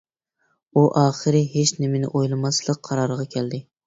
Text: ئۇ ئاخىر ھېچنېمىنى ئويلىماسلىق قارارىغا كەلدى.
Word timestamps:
ئۇ 0.79 0.85
ئاخىر 1.01 1.37
ھېچنېمىنى 1.51 2.09
ئويلىماسلىق 2.13 2.81
قارارىغا 2.89 3.27
كەلدى. 3.37 3.61